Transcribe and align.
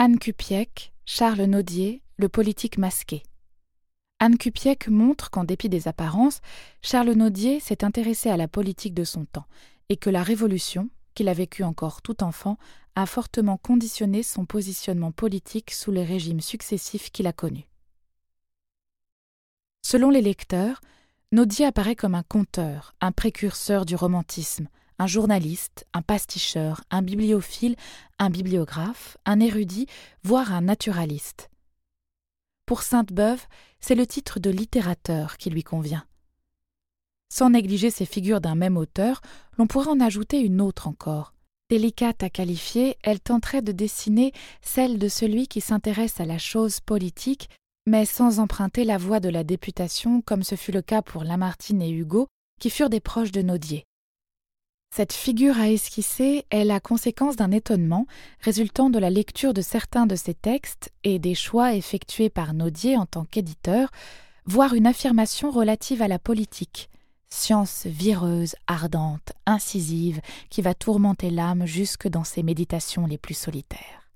Anne 0.00 0.20
Cupiec, 0.20 0.92
Charles 1.06 1.42
Naudier, 1.42 2.02
le 2.18 2.28
politique 2.28 2.78
masqué. 2.78 3.24
Anne 4.20 4.38
Cupiec 4.38 4.86
montre 4.86 5.28
qu'en 5.28 5.42
dépit 5.42 5.68
des 5.68 5.88
apparences, 5.88 6.40
Charles 6.82 7.14
Naudier 7.14 7.58
s'est 7.58 7.82
intéressé 7.82 8.30
à 8.30 8.36
la 8.36 8.46
politique 8.46 8.94
de 8.94 9.02
son 9.02 9.24
temps 9.24 9.46
et 9.88 9.96
que 9.96 10.08
la 10.08 10.22
Révolution, 10.22 10.88
qu'il 11.14 11.28
a 11.28 11.32
vécue 11.32 11.64
encore 11.64 12.00
tout 12.00 12.22
enfant, 12.22 12.58
a 12.94 13.06
fortement 13.06 13.56
conditionné 13.56 14.22
son 14.22 14.46
positionnement 14.46 15.10
politique 15.10 15.72
sous 15.72 15.90
les 15.90 16.04
régimes 16.04 16.42
successifs 16.42 17.10
qu'il 17.10 17.26
a 17.26 17.32
connus. 17.32 17.66
Selon 19.82 20.10
les 20.10 20.22
lecteurs, 20.22 20.80
Naudier 21.32 21.66
apparaît 21.66 21.96
comme 21.96 22.14
un 22.14 22.22
conteur, 22.22 22.94
un 23.00 23.10
précurseur 23.10 23.84
du 23.84 23.96
romantisme, 23.96 24.68
un 24.98 25.06
journaliste, 25.06 25.86
un 25.92 26.02
pasticheur, 26.02 26.82
un 26.90 27.02
bibliophile, 27.02 27.76
un 28.18 28.30
bibliographe, 28.30 29.16
un 29.24 29.40
érudit, 29.40 29.86
voire 30.22 30.52
un 30.52 30.62
naturaliste. 30.62 31.50
Pour 32.66 32.82
Sainte-Beuve, 32.82 33.46
c'est 33.80 33.94
le 33.94 34.06
titre 34.06 34.40
de 34.40 34.50
littérateur 34.50 35.36
qui 35.38 35.50
lui 35.50 35.62
convient. 35.62 36.04
Sans 37.30 37.50
négliger 37.50 37.90
ces 37.90 38.06
figures 38.06 38.40
d'un 38.40 38.54
même 38.54 38.76
auteur, 38.76 39.20
l'on 39.56 39.66
pourrait 39.66 39.88
en 39.88 40.00
ajouter 40.00 40.40
une 40.40 40.60
autre 40.60 40.88
encore. 40.88 41.34
Délicate 41.70 42.22
à 42.22 42.30
qualifier, 42.30 42.96
elle 43.02 43.20
tenterait 43.20 43.62
de 43.62 43.72
dessiner 43.72 44.32
celle 44.62 44.98
de 44.98 45.08
celui 45.08 45.46
qui 45.48 45.60
s'intéresse 45.60 46.20
à 46.20 46.24
la 46.24 46.38
chose 46.38 46.80
politique, 46.80 47.50
mais 47.86 48.06
sans 48.06 48.38
emprunter 48.38 48.84
la 48.84 48.98
voie 48.98 49.20
de 49.20 49.28
la 49.28 49.44
députation 49.44 50.22
comme 50.22 50.42
ce 50.42 50.54
fut 50.54 50.72
le 50.72 50.82
cas 50.82 51.02
pour 51.02 51.24
Lamartine 51.24 51.82
et 51.82 51.90
Hugo, 51.90 52.26
qui 52.58 52.70
furent 52.70 52.90
des 52.90 53.00
proches 53.00 53.32
de 53.32 53.42
Naudier. 53.42 53.87
Cette 54.94 55.12
figure 55.12 55.58
à 55.58 55.70
esquisser 55.70 56.44
est 56.50 56.64
la 56.64 56.80
conséquence 56.80 57.36
d'un 57.36 57.50
étonnement 57.50 58.06
résultant 58.40 58.90
de 58.90 58.98
la 58.98 59.10
lecture 59.10 59.54
de 59.54 59.62
certains 59.62 60.06
de 60.06 60.16
ses 60.16 60.34
textes 60.34 60.90
et 61.04 61.18
des 61.18 61.34
choix 61.34 61.74
effectués 61.74 62.30
par 62.30 62.54
Naudier 62.54 62.96
en 62.96 63.06
tant 63.06 63.24
qu'éditeur, 63.24 63.90
voire 64.44 64.74
une 64.74 64.86
affirmation 64.86 65.50
relative 65.50 66.02
à 66.02 66.08
la 66.08 66.18
politique, 66.18 66.88
science 67.28 67.86
vireuse, 67.86 68.56
ardente, 68.66 69.32
incisive, 69.46 70.20
qui 70.50 70.62
va 70.62 70.74
tourmenter 70.74 71.30
l'âme 71.30 71.66
jusque 71.66 72.08
dans 72.08 72.24
ses 72.24 72.42
méditations 72.42 73.06
les 73.06 73.18
plus 73.18 73.34
solitaires. 73.34 74.10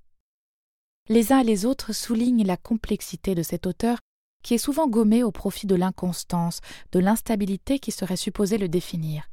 Les 1.08 1.32
uns 1.32 1.40
et 1.40 1.44
les 1.44 1.66
autres 1.66 1.92
soulignent 1.92 2.46
la 2.46 2.56
complexité 2.56 3.34
de 3.34 3.42
cet 3.42 3.66
auteur 3.66 3.98
qui 4.42 4.54
est 4.54 4.58
souvent 4.58 4.88
gommé 4.88 5.22
au 5.22 5.30
profit 5.30 5.66
de 5.66 5.74
l'inconstance, 5.74 6.60
de 6.90 6.98
l'instabilité 6.98 7.78
qui 7.78 7.92
serait 7.92 8.16
supposée 8.16 8.58
le 8.58 8.68
définir. 8.68 9.28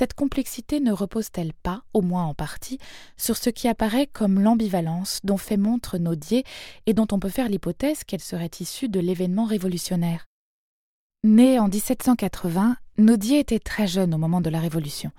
Cette 0.00 0.14
complexité 0.14 0.80
ne 0.80 0.92
repose-t-elle 0.92 1.52
pas, 1.52 1.82
au 1.92 2.00
moins 2.00 2.24
en 2.24 2.32
partie, 2.32 2.78
sur 3.18 3.36
ce 3.36 3.50
qui 3.50 3.68
apparaît 3.68 4.06
comme 4.06 4.40
l'ambivalence 4.40 5.20
dont 5.24 5.36
fait 5.36 5.58
montre 5.58 5.98
Naudier 5.98 6.42
et 6.86 6.94
dont 6.94 7.06
on 7.12 7.18
peut 7.18 7.28
faire 7.28 7.50
l'hypothèse 7.50 8.04
qu'elle 8.04 8.22
serait 8.22 8.48
issue 8.60 8.88
de 8.88 8.98
l'événement 8.98 9.44
révolutionnaire? 9.44 10.24
Né 11.22 11.58
en 11.58 11.68
1780, 11.68 12.78
Naudier 12.96 13.40
était 13.40 13.58
très 13.58 13.86
jeune 13.86 14.14
au 14.14 14.16
moment 14.16 14.40
de 14.40 14.48
la 14.48 14.60
Révolution, 14.60 15.10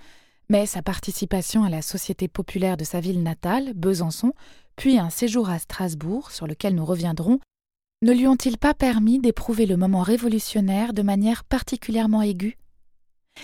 mais 0.49 0.65
sa 0.65 0.81
participation 0.81 1.63
à 1.63 1.69
la 1.69 1.83
Société 1.83 2.27
populaire 2.27 2.75
de 2.75 2.83
sa 2.83 3.01
ville 3.01 3.21
natale, 3.21 3.73
Besançon, 3.75 4.33
puis 4.77 4.97
un 4.97 5.11
séjour 5.11 5.51
à 5.51 5.59
Strasbourg, 5.59 6.31
sur 6.31 6.47
lequel 6.47 6.73
nous 6.73 6.85
reviendrons, 6.85 7.39
ne 8.01 8.13
lui 8.13 8.25
ont-ils 8.25 8.57
pas 8.57 8.73
permis 8.73 9.19
d'éprouver 9.19 9.67
le 9.67 9.77
moment 9.77 10.01
révolutionnaire 10.01 10.93
de 10.93 11.03
manière 11.03 11.43
particulièrement 11.43 12.23
aiguë? 12.23 12.57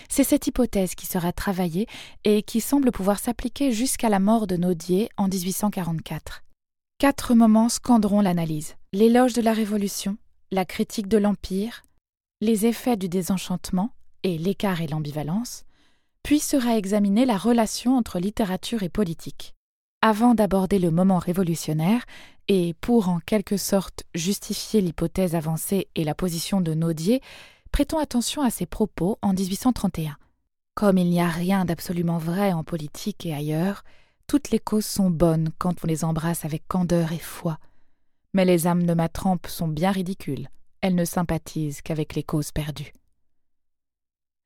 C'est 0.10 0.24
cette 0.24 0.48
hypothèse 0.48 0.96
qui 0.96 1.06
sera 1.06 1.32
travaillée 1.32 1.88
et 2.24 2.44
qui 2.44 2.62
semble 2.62 2.92
pouvoir 2.92 3.20
s'appliquer 3.20 3.72
jusqu'à 3.72 4.10
la 4.10 4.20
mort 4.20 4.48
de 4.48 4.58
Naudier 4.58 5.10
en 5.18 5.28
1844. 5.28 6.44
Quatre 7.00 7.36
moments 7.36 7.70
scanderont 7.70 8.22
l'analyse 8.22 8.76
l'éloge 8.94 9.34
de 9.34 9.42
la 9.42 9.54
Révolution, 9.54 10.18
la 10.52 10.66
critique 10.66 11.08
de 11.08 11.18
l'Empire, 11.18 11.84
les 12.42 12.66
effets 12.66 12.98
du 12.98 13.10
désenchantement 13.10 13.92
et 14.24 14.38
l'écart 14.38 14.82
et 14.82 14.88
l'ambivalence, 14.88 15.66
puis 16.24 16.40
sera 16.40 16.78
examinée 16.78 17.26
la 17.26 17.38
relation 17.38 17.98
entre 17.98 18.20
littérature 18.20 18.84
et 18.84 18.90
politique. 18.90 19.54
Avant 20.02 20.36
d'aborder 20.36 20.80
le 20.80 20.92
moment 20.92 21.20
révolutionnaire, 21.20 22.06
et 22.48 22.76
pour 22.82 23.10
en 23.10 23.20
quelque 23.20 23.58
sorte 23.58 24.04
justifier 24.16 24.82
l'hypothèse 24.82 25.36
avancée 25.36 25.90
et 25.96 26.04
la 26.04 26.16
position 26.16 26.62
de 26.62 26.74
Naudier, 26.74 27.22
prêtons 27.72 28.00
attention 28.00 28.42
à 28.42 28.50
ses 28.50 28.66
propos 28.66 29.18
en 29.22 29.34
1831. 29.34 30.18
Comme 30.76 30.98
il 30.98 31.10
n'y 31.10 31.22
a 31.22 31.30
rien 31.30 31.66
d'absolument 31.66 32.18
vrai 32.18 32.54
en 32.54 32.64
politique 32.64 33.26
et 33.26 33.34
ailleurs, 33.34 33.84
toutes 34.28 34.52
les 34.52 34.60
causes 34.60 34.86
sont 34.86 35.10
bonnes 35.10 35.50
quand 35.58 35.84
on 35.84 35.88
les 35.88 36.04
embrasse 36.04 36.46
avec 36.46 36.68
candeur 36.68 37.14
et 37.14 37.20
foi. 37.20 37.60
Mais 38.34 38.46
les 38.46 38.68
âmes 38.68 38.86
de 38.86 38.94
ma 38.94 39.10
trempe 39.10 39.48
sont 39.48 39.68
bien 39.68 39.92
ridicules, 39.92 40.50
elles 40.82 40.96
ne 40.96 41.06
sympathisent 41.06 41.82
qu'avec 41.82 42.14
les 42.14 42.24
causes 42.24 42.52
perdues. 42.52 42.94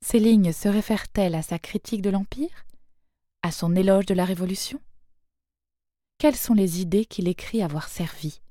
Ces 0.05 0.19
lignes 0.19 0.53
se 0.53 0.67
réfèrent-elles 0.67 1.35
à 1.35 1.41
sa 1.41 1.59
critique 1.59 2.01
de 2.01 2.09
l'Empire? 2.09 2.65
À 3.43 3.51
son 3.51 3.75
éloge 3.75 4.05
de 4.05 4.13
la 4.13 4.25
Révolution? 4.25 4.79
Quelles 6.17 6.35
sont 6.35 6.53
les 6.53 6.81
idées 6.81 7.05
qu'il 7.05 7.27
écrit 7.27 7.61
avoir 7.61 7.87
servi? 7.87 8.41